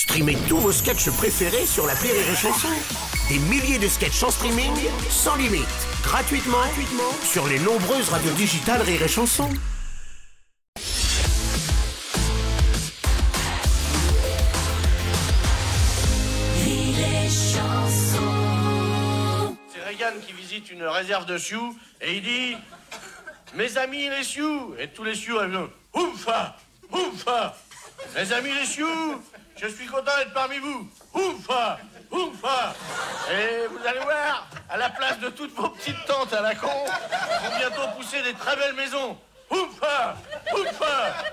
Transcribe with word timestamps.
Streamez 0.00 0.38
tous 0.48 0.56
vos 0.56 0.72
sketchs 0.72 1.10
préférés 1.10 1.66
sur 1.66 1.86
la 1.86 1.92
Rire 1.92 2.14
et 2.14 2.34
Chanson. 2.34 2.68
Des 3.28 3.38
milliers 3.38 3.78
de 3.78 3.86
sketchs 3.86 4.22
en 4.22 4.30
streaming, 4.30 4.72
sans 5.10 5.36
limite, 5.36 5.66
gratuitement, 6.02 6.56
gratuitement 6.56 7.12
sur 7.22 7.46
les 7.46 7.58
nombreuses 7.58 8.08
radios 8.08 8.32
digitales 8.32 8.80
Rire 8.80 9.02
et 9.02 9.08
Chanson. 9.08 9.50
C'est 19.68 19.84
Reagan 19.86 20.18
qui 20.26 20.32
visite 20.32 20.70
une 20.70 20.84
réserve 20.84 21.26
de 21.26 21.36
Sioux 21.36 21.76
et 22.00 22.16
il 22.16 22.22
dit 22.22 22.56
Mes 23.54 23.76
amis 23.76 24.08
les 24.08 24.24
Sioux 24.24 24.74
Et 24.78 24.88
tous 24.88 25.04
les 25.04 25.14
Sioux 25.14 25.36
répondent 25.36 25.68
Oufa 25.92 26.56
Oufa 26.90 27.54
Mes 28.14 28.32
amis 28.32 28.50
les 28.58 28.66
Sioux 28.66 29.22
Je 29.56 29.68
suis 29.68 29.86
content 29.86 30.10
d'être 30.18 30.32
parmi 30.34 30.58
vous 30.58 30.88
Oufa 31.14 31.78
Oufa 32.10 32.74
Et 33.30 33.66
vous 33.68 33.86
allez 33.86 34.00
voir, 34.00 34.48
à 34.68 34.76
la 34.76 34.90
place 34.90 35.20
de 35.20 35.28
toutes 35.28 35.54
vos 35.54 35.68
petites 35.68 36.04
tantes 36.06 36.32
à 36.32 36.42
la 36.42 36.54
con, 36.54 36.66
vont 36.66 37.58
bientôt 37.58 37.88
pousser 37.96 38.22
des 38.22 38.32
très 38.34 38.56
belles 38.56 38.74
maisons 38.74 39.16
Oufa 39.50 40.16
Oufa 40.52 41.24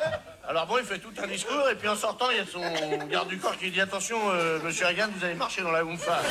alors 0.49 0.65
bon, 0.65 0.77
il 0.77 0.85
fait 0.85 0.99
tout 0.99 1.11
un 1.21 1.27
discours 1.27 1.67
et 1.69 1.75
puis 1.75 1.89
en 1.89 1.95
sortant, 1.97 2.29
il 2.31 2.37
y 2.37 2.39
a 2.39 2.45
son 2.45 2.61
garde 3.07 3.27
du 3.27 3.37
corps 3.37 3.57
qui 3.57 3.69
dit 3.69 3.81
attention, 3.81 4.17
euh, 4.31 4.59
monsieur 4.63 4.85
Reagan, 4.85 5.09
vous 5.13 5.25
allez 5.25 5.35
marcher 5.35 5.61
dans 5.61 5.71
la 5.71 5.83
Oumfa. 5.83 6.21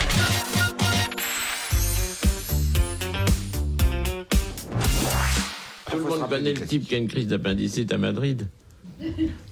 Tout 5.91 5.99
le 5.99 6.05
monde 6.05 6.29
connaît 6.31 6.55
le 6.55 6.67
type 6.67 6.89
qui 6.89 6.95
a 6.95 6.99
une 6.99 7.09
crise 7.09 7.27
d'appendicite 7.27 7.93
à 7.93 7.99
Madrid. 7.99 8.49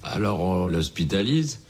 Alors 0.03 0.39
on 0.39 0.67
l'hospitalise, 0.67 1.61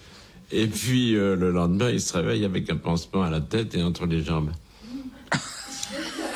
et 0.52 0.67
puis 0.67 1.15
euh, 1.15 1.35
le 1.35 1.52
lendemain, 1.52 1.89
il 1.89 2.01
se 2.01 2.13
réveille 2.13 2.45
avec 2.45 2.70
un 2.70 2.77
pansement 2.77 3.23
à 3.23 3.29
la 3.29 3.41
tête 3.41 3.75
et 3.75 3.84
entre 3.84 4.05
les 4.05 4.23
jambes. 4.23 4.51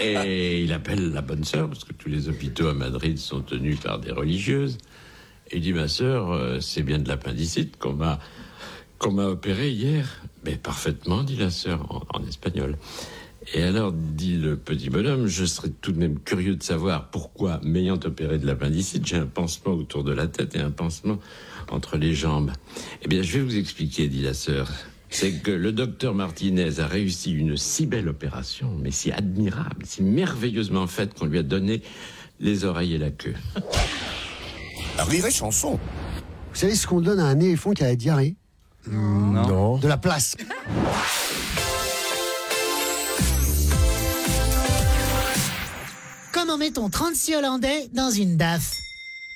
Et 0.02 0.62
il 0.64 0.72
appelle 0.72 1.12
la 1.12 1.22
bonne 1.22 1.44
sœur, 1.44 1.68
parce 1.68 1.84
que 1.84 1.92
tous 1.92 2.08
les 2.08 2.30
hôpitaux 2.30 2.68
à 2.70 2.74
Madrid 2.74 3.18
sont 3.18 3.42
tenus 3.42 3.82
par 3.82 4.00
des 4.00 4.12
religieuses. 4.12 4.78
Et 5.52 5.58
il 5.58 5.62
dit, 5.62 5.74
ma 5.74 5.90
sœur, 5.90 6.32
euh, 6.32 6.60
c'est 6.62 6.84
bien 6.84 7.00
de 7.00 7.08
l'appendicite 7.10 7.78
qu'on 7.78 7.94
m'a 7.94 8.20
qu'on 8.98 9.12
m'a 9.12 9.26
opéré 9.26 9.72
hier. 9.72 10.22
Mais 10.46 10.56
parfaitement, 10.56 11.24
dit 11.24 11.36
la 11.36 11.50
sœur 11.50 11.86
en, 11.94 12.18
en 12.18 12.26
espagnol. 12.26 12.78
Et 13.54 13.64
alors, 13.64 13.92
dit 13.92 14.38
le 14.38 14.58
petit 14.58 14.90
bonhomme, 14.90 15.28
je 15.28 15.46
serais 15.46 15.70
tout 15.70 15.92
de 15.92 16.00
même 16.00 16.20
curieux 16.20 16.56
de 16.56 16.64
savoir 16.64 17.10
pourquoi, 17.10 17.60
m'ayant 17.64 18.00
opéré 18.04 18.38
de 18.38 18.46
l'appendicite, 18.46 19.06
j'ai 19.08 19.16
un 19.16 19.26
pansement 19.26 19.74
autour 19.74 20.04
de 20.04 20.12
la 20.12 20.28
tête 20.28 20.56
et 20.56 20.60
un 20.60 20.72
pansement 20.72 21.18
entre 21.70 21.98
les 21.98 22.14
jambes. 22.14 22.52
Eh 23.04 23.08
bien, 23.08 23.22
je 23.22 23.38
vais 23.38 23.44
vous 23.44 23.58
expliquer, 23.58 24.08
dit 24.08 24.22
la 24.22 24.34
sœur. 24.34 24.70
C'est 25.10 25.32
que 25.42 25.52
le 25.52 25.72
docteur 25.72 26.14
Martinez 26.14 26.80
a 26.80 26.86
réussi 26.86 27.32
une 27.32 27.58
si 27.58 27.88
belle 27.88 28.08
opération, 28.10 28.76
mais 28.80 28.92
si 28.92 29.12
admirable, 29.12 29.84
si 29.86 30.04
merveilleusement 30.04 30.86
faite 30.86 31.16
qu'on 31.16 31.26
lui 31.26 31.40
a 31.40 31.44
donné 31.44 31.82
les 32.40 32.64
oreilles 32.66 32.94
et 32.94 33.00
la 33.00 33.10
queue. 33.10 33.34
Rire 35.00 35.26
et 35.26 35.32
Chanson. 35.32 35.80
Vous 36.52 36.60
savez 36.60 36.76
ce 36.76 36.86
qu'on 36.86 37.02
donne 37.02 37.20
à 37.20 37.26
un 37.26 37.40
éléphant 37.40 37.72
qui 37.72 37.84
a 37.84 37.88
la 37.88 37.96
diarrhée? 37.96 38.36
Non. 38.88 39.78
De 39.78 39.88
la 39.88 39.98
place. 39.98 40.36
Comment 46.50 46.66
met-on 46.66 46.90
36 46.90 47.36
Hollandais 47.36 47.90
dans 47.94 48.10
une 48.10 48.36
DAF. 48.36 48.80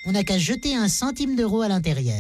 On 0.08 0.14
n'a 0.14 0.24
qu'à 0.24 0.40
jeter 0.40 0.76
un 0.76 0.88
centime 0.88 1.36
d'euro 1.36 1.62
à 1.62 1.68
l'intérieur. 1.68 2.18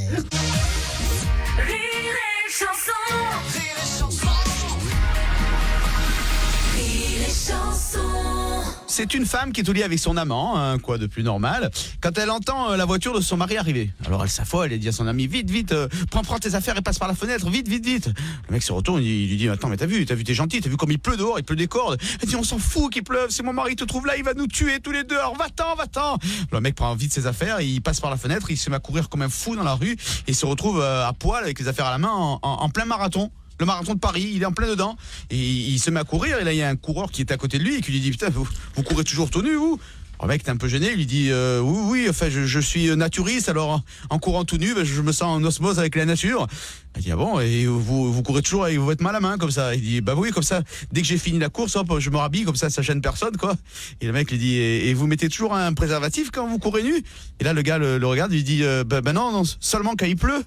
C'est 8.96 9.16
une 9.16 9.26
femme 9.26 9.54
qui 9.54 9.62
est 9.62 9.68
au 9.68 9.74
lit 9.74 9.82
avec 9.82 9.98
son 9.98 10.18
amant, 10.18 10.56
hein, 10.56 10.78
quoi 10.78 11.00
de 11.00 11.08
plus 11.08 11.24
normal, 11.24 11.72
quand 12.00 12.16
elle 12.20 12.30
entend 12.30 12.70
euh, 12.70 12.78
la 12.78 12.86
voiture 12.86 13.16
de 13.16 13.22
son 13.22 13.38
mari 13.38 13.58
arriver. 13.58 13.90
Alors 14.06 14.22
elle 14.22 14.30
s'affole, 14.30 14.72
elle 14.72 14.78
dit 14.78 14.88
à 14.88 14.92
son 14.92 15.08
ami 15.08 15.26
vite, 15.26 15.50
vite, 15.50 15.72
euh, 15.72 15.88
prends, 16.12 16.22
prends 16.22 16.38
tes 16.38 16.54
affaires 16.54 16.78
et 16.78 16.84
passe 16.84 17.00
par 17.00 17.08
la 17.08 17.16
fenêtre, 17.16 17.50
vite, 17.50 17.68
vite, 17.68 17.84
vite. 17.84 18.12
Le 18.48 18.53
mec 18.53 18.62
se 18.62 18.72
retourne, 18.72 19.02
il, 19.02 19.30
lui 19.30 19.36
dit 19.36 19.50
attends 19.50 19.70
mais 19.70 19.78
t'as 19.78 19.88
vu, 19.88 20.06
t'as 20.06 20.14
vu, 20.14 20.24
t'es 20.24 20.36
gentil, 20.36 20.62
t'as 20.62 20.70
vu 20.70 20.78
comme 20.78 20.92
il 20.92 21.00
pleut 21.00 21.18
dehors, 21.18 21.40
il 21.40 21.44
pleut 21.44 21.56
des 21.56 21.66
cordes. 21.66 22.00
Elle 22.22 22.30
dit 22.30 22.36
on 22.36 22.44
s'en 22.44 22.59
fout 22.59 22.94
qu'il 22.94 23.03
pleuve, 23.03 23.32
si 23.32 23.42
mon 23.42 23.52
mari 23.52 23.76
te 23.76 23.84
trouve 23.84 24.06
là, 24.06 24.16
il 24.16 24.24
va 24.24 24.36
nous 24.36 24.46
tuer 24.46 24.80
tous 24.80 24.92
les 24.92 25.03
deux. 25.03 25.18
Alors 25.18 25.36
va-t'en, 25.38 25.74
va-t'en. 25.74 26.20
Le 26.52 26.62
mec 26.62 26.76
prend 26.76 26.94
vite 26.94 27.14
ses 27.14 27.26
affaires, 27.26 27.62
il 27.62 27.82
passe 27.82 28.00
par 28.00 28.12
la 28.12 28.18
fenêtre, 28.18 28.52
il 28.52 28.58
se 28.58 28.70
met 28.70 28.76
à 28.76 28.80
courir 28.80 29.09
comme 29.09 29.24
un 29.24 29.30
fou 29.30 29.56
dans 29.56 29.64
la 29.64 29.74
rue 29.74 29.98
et 30.28 30.34
se 30.34 30.46
retrouve 30.46 30.80
euh, 30.80 31.08
à 31.08 31.14
poil 31.14 31.44
avec 31.44 31.58
les 31.58 31.68
affaires 31.68 31.88
à 31.88 31.92
la 31.92 31.98
main 31.98 32.12
en 32.12 32.70
plein 32.70 32.86
marathon 32.86 33.32
le 33.59 33.66
marathon 33.66 33.94
de 33.94 34.00
Paris, 34.00 34.31
il 34.34 34.41
est 34.41 34.46
en 34.46 34.52
plein 34.52 34.68
dedans, 34.68 34.97
et 35.30 35.38
il 35.38 35.80
se 35.80 35.90
met 35.91 36.00
à 36.00 36.03
courir, 36.03 36.40
et 36.40 36.44
là 36.44 36.53
il 36.53 36.58
y 36.58 36.64
a 36.64 36.69
un 36.69 36.75
coureur 36.75 37.12
qui 37.12 37.22
est 37.22 37.31
à 37.31 37.38
côté 37.38 37.58
de 37.59 37.64
lui, 37.64 37.75
et 37.75 37.81
qui 37.81 37.91
lui 37.91 38.00
dit, 38.00 38.12
putain, 38.12 38.30
vous, 38.30 38.47
vous 38.75 38.84
courez 38.84 39.03
toujours 39.03 39.30
tout 39.30 39.41
nu, 39.41 39.56
vous 39.56 39.80
le 40.24 40.30
mec 40.30 40.47
est 40.47 40.50
un 40.50 40.58
peu 40.58 40.68
gêné, 40.68 40.91
il 40.91 40.97
lui 40.97 41.06
dit 41.06 41.30
euh, 41.31 41.59
oui 41.59 41.80
oui 41.86 42.08
enfin 42.09 42.30
je, 42.30 42.46
je 42.46 42.59
suis 42.59 42.96
naturiste 42.96 43.50
alors 43.50 43.81
en, 44.09 44.19
courant 44.19 44.46
tout 44.46 44.58
nu 44.58 44.74
ben, 44.74 44.86
je 44.86 45.02
me 45.02 45.12
sens 45.12 45.24
en 45.24 45.44
osmose 45.44 45.80
avec 45.80 45.96
la 45.96 46.06
nature. 46.06 46.47
Il 46.96 47.03
dit 47.03 47.12
ah 47.12 47.16
bon 47.16 47.40
et 47.40 47.66
vous, 47.66 48.14
vous 48.14 48.24
courez 48.24 48.41
toujours 48.41 48.66
avec 48.66 48.78
votre 48.80 49.03
mal 49.03 49.16
à 49.16 49.19
main 49.19 49.38
comme 49.38 49.52
ça. 49.52 49.75
Il 49.75 49.81
dit 49.81 50.02
bah 50.02 50.14
oui 50.16 50.31
comme 50.31 50.44
ça 50.44 50.62
dès 50.91 51.02
que 51.02 51.08
j'ai 51.08 51.18
fini 51.18 51.40
la 51.40 51.50
course 51.50 51.75
hop 51.75 52.00
je 52.00 52.09
me 52.09 52.18
rhabille 52.18 52.44
comme 52.46 52.56
ça 52.56 52.70
ça 52.70 52.81
gêne 52.81 53.02
personne 53.02 53.35
quoi. 53.35 53.56
Et 54.00 54.06
le 54.06 54.14
mec 54.14 54.31
lui 54.31 54.38
dit 54.38 54.56
et, 54.56 54.94
vous 54.94 55.08
mettez 55.08 55.28
toujours 55.28 55.56
un 55.56 55.74
préservatif 55.74 56.31
quand 56.31 56.47
vous 56.47 56.59
courez 56.59 56.84
nu? 56.84 57.03
Et 57.40 57.44
là 57.44 57.52
le 57.52 57.62
gars 57.62 57.78
le, 57.78 58.06
regarde 58.06 58.31
il 58.31 58.38
lui 58.38 58.44
dit 58.44 58.64
bah, 58.85 59.02
bah 59.02 59.14
non 59.14 59.31
non 59.31 59.44
seulement 59.59 59.96
quand 59.97 60.06
il 60.06 60.16
pleut. 60.16 60.44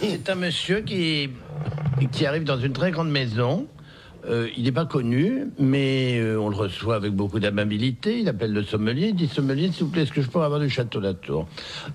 C'est 0.00 0.30
un 0.30 0.34
monsieur 0.34 0.80
qui, 0.80 1.30
qui 2.10 2.24
arrive 2.24 2.44
dans 2.44 2.58
une 2.58 2.72
très 2.72 2.90
grande 2.90 3.10
maison. 3.10 3.66
Euh, 4.26 4.48
il 4.56 4.64
n'est 4.64 4.72
pas 4.72 4.84
connu, 4.86 5.46
mais 5.58 6.18
euh, 6.18 6.38
on 6.38 6.48
le 6.50 6.56
reçoit 6.56 6.96
avec 6.96 7.12
beaucoup 7.12 7.40
d'amabilité. 7.40 8.20
Il 8.20 8.28
appelle 8.28 8.52
le 8.52 8.62
sommelier. 8.62 9.08
Il 9.08 9.14
dit 9.16 9.28
Sommelier, 9.28 9.70
s'il 9.72 9.84
vous 9.84 9.90
plaît, 9.90 10.02
est-ce 10.02 10.12
que 10.12 10.20
je 10.22 10.28
peux 10.28 10.40
avoir 10.40 10.60
du 10.60 10.68
château 10.68 11.00
Latour 11.00 11.48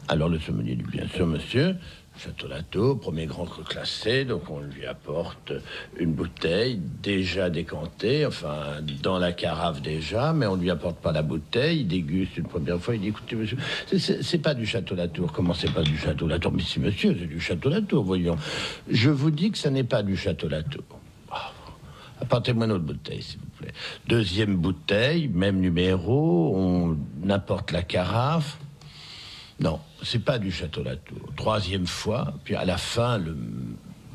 Alors 0.07 0.29
le 0.29 0.39
sommelier 0.39 0.75
dit 0.75 0.83
Bien 0.91 1.07
sûr, 1.07 1.27
monsieur. 1.27 1.75
Château 2.17 2.47
Latour, 2.47 2.97
premier 2.97 3.25
grand 3.25 3.43
cru 3.43 3.61
classé, 3.65 4.23
donc 4.23 4.49
on 4.49 4.61
lui 4.61 4.85
apporte 4.85 5.51
une 5.99 6.13
bouteille 6.13 6.79
déjà 7.03 7.49
décantée, 7.49 8.25
enfin 8.25 8.77
dans 9.03 9.19
la 9.19 9.33
carafe 9.33 9.81
déjà, 9.81 10.31
mais 10.31 10.45
on 10.45 10.55
lui 10.55 10.69
apporte 10.71 10.95
pas 11.01 11.11
la 11.11 11.23
bouteille, 11.23 11.81
il 11.81 11.87
déguste 11.89 12.37
une 12.37 12.45
première 12.45 12.79
fois, 12.79 12.95
il 12.95 13.01
dit 13.01 13.09
écoutez 13.09 13.35
monsieur, 13.35 13.57
c'est- 13.97 14.37
pas 14.41 14.53
du 14.53 14.65
Château 14.65 14.95
Latour, 14.95 15.33
comment 15.33 15.53
c'est 15.53 15.73
pas 15.73 15.81
du 15.83 15.97
Château 15.97 16.25
Latour 16.25 16.53
Mais 16.53 16.61
si 16.63 16.79
monsieur, 16.79 17.13
c'est 17.19 17.27
du 17.27 17.41
Château 17.41 17.67
Latour, 17.67 18.05
voyons. 18.05 18.37
Je 18.89 19.09
vous 19.09 19.29
dis 19.29 19.51
que 19.51 19.57
ça 19.57 19.69
n'est 19.69 19.83
pas 19.83 20.01
du 20.01 20.15
Château 20.15 20.47
Latour. 20.47 20.85
Apportez-moi 22.25 22.65
une 22.65 22.71
autre 22.71 22.85
bouteille, 22.85 23.21
s'il 23.21 23.37
vous 23.37 23.45
plaît. 23.59 23.71
Deuxième 24.07 24.55
bouteille, 24.55 25.27
même 25.27 25.59
numéro, 25.59 26.57
on 26.57 26.97
apporte 27.29 27.71
la 27.71 27.83
carafe. 27.83 28.57
Non, 29.59 29.79
c'est 30.01 30.25
pas 30.25 30.39
du 30.39 30.51
Château 30.51 30.81
Latour. 30.81 31.31
Troisième 31.35 31.85
fois, 31.85 32.33
puis 32.43 32.55
à 32.55 32.65
la 32.65 32.77
fin, 32.77 33.19
le 33.19 33.37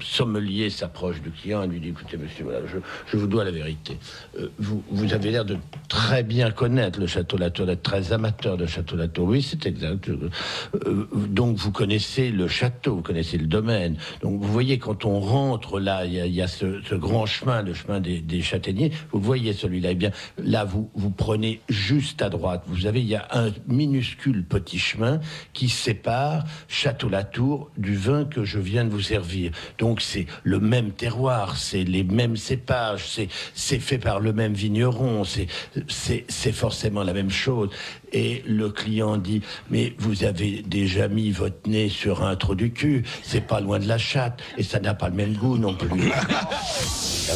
sommelier 0.02 0.70
s'approche 0.70 1.20
du 1.20 1.30
client 1.30 1.62
et 1.62 1.66
lui 1.66 1.80
dit 1.80 1.88
écoutez 1.88 2.16
monsieur 2.16 2.44
voilà 2.44 2.60
je, 2.66 3.16
vous 3.16 3.26
dois 3.26 3.44
la 3.44 3.50
vérité. 3.50 3.98
Euh, 4.38 4.48
vous, 4.58 4.82
vous 4.90 5.12
avez 5.12 5.30
l'air 5.30 5.44
de 5.44 5.56
très 5.88 6.22
bien 6.22 6.50
connaître 6.50 7.00
le 7.00 7.06
château 7.06 7.36
Latour 7.36 7.66
d'être 7.66 7.82
très 7.82 8.12
amateur 8.12 8.56
de 8.56 8.66
château 8.66 8.96
Latour. 8.96 9.28
Oui 9.28 9.42
c'est 9.42 9.66
exact. 9.66 10.08
Euh, 10.08 11.08
donc 11.28 11.56
vous 11.56 11.72
connaissez 11.72 12.30
le 12.30 12.48
château 12.48 12.96
vous 12.96 13.02
connaissez 13.02 13.38
le 13.38 13.46
domaine. 13.46 13.96
Donc 14.22 14.40
vous 14.40 14.52
voyez 14.52 14.78
quand 14.78 15.04
on 15.04 15.20
rentre 15.20 15.80
là 15.80 16.04
il 16.04 16.14
y 16.14 16.42
a, 16.42 16.48
ce, 16.48 16.94
grand 16.94 17.26
chemin 17.26 17.62
le 17.62 17.74
chemin 17.74 18.00
des, 18.00 18.42
châtaigniers 18.42 18.92
vous 19.12 19.20
voyez 19.20 19.52
celui-là. 19.52 19.92
Eh 19.92 19.94
bien 19.96 20.10
là 20.38 20.64
vous 20.64 20.90
vous 20.94 21.10
prenez 21.10 21.60
juste 21.68 22.22
à 22.22 22.28
droite. 22.28 22.62
Vous 22.66 22.86
avez 22.86 23.00
il 23.00 23.08
y 23.08 23.16
a 23.16 23.28
un 23.32 23.50
minuscule 23.66 24.44
petit 24.44 24.78
chemin 24.78 25.20
qui 25.52 25.68
sépare 25.68 26.44
château 26.68 27.08
Latour 27.08 27.70
du 27.76 27.96
vin 27.96 28.24
que 28.24 28.44
je 28.44 28.58
viens 28.58 28.84
de 28.84 28.90
vous 28.90 29.00
servir. 29.00 29.52
Donc 29.78 29.89
c'est 29.98 30.26
le 30.44 30.60
même 30.60 30.92
terroir, 30.92 31.56
c'est 31.56 31.84
les 31.84 32.04
mêmes 32.04 32.36
cépages, 32.36 33.06
c'est 33.08 33.28
c'est 33.54 33.78
fait 33.78 33.98
par 33.98 34.20
le 34.20 34.32
même 34.32 34.54
vigneron, 34.54 35.24
c'est 35.24 36.52
forcément 36.52 37.02
la 37.02 37.12
même 37.12 37.30
chose. 37.30 37.70
Et 38.12 38.42
le 38.46 38.70
client 38.70 39.16
dit 39.16 39.42
mais 39.70 39.94
vous 39.98 40.24
avez 40.24 40.62
déjà 40.62 41.08
mis 41.08 41.30
votre 41.30 41.68
nez 41.68 41.88
sur 41.88 42.24
un 42.24 42.36
trou 42.36 42.54
du 42.54 42.72
cul, 42.72 43.04
c'est 43.22 43.46
pas 43.46 43.60
loin 43.60 43.78
de 43.78 43.88
la 43.88 43.98
chatte 43.98 44.40
et 44.56 44.62
ça 44.62 44.80
n'a 44.80 44.94
pas 44.94 45.08
le 45.08 45.14
même 45.14 45.34
goût 45.34 45.58
non 45.58 45.74
plus. 45.74 45.88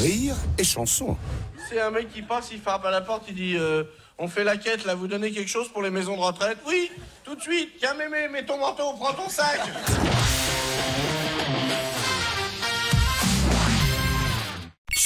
Rire 0.01 0.35
et 0.59 0.65
Chanson. 0.65 1.17
C'est 1.69 1.81
un 1.81 1.91
mec 1.91 2.13
qui 2.13 2.23
passe, 2.23 2.51
il 2.53 2.61
frappe 2.61 2.85
à 2.85 2.91
la 2.91 3.01
porte, 3.01 3.25
il 3.29 3.35
dit 3.35 3.57
euh, 3.57 3.85
On 4.19 4.29
fait 4.29 4.45
la 4.45 4.57
quête 4.57 4.85
là, 4.85 4.95
vous 4.95 5.07
donnez 5.07 5.31
quelque 5.31 5.51
chose 5.51 5.69
pour 5.69 5.83
les 5.83 5.91
maisons 5.91 6.17
de 6.17 6.21
retraite? 6.21 6.59
Oui, 6.67 6.91
tout 7.25 7.35
de 7.35 7.41
suite, 7.41 7.71
tiens 7.79 7.95
mémé, 7.95 8.29
mets 8.29 8.45
ton 8.45 8.59
manteau, 8.59 8.93
prends 8.99 9.15
ton 9.15 9.29
sac 9.29 9.61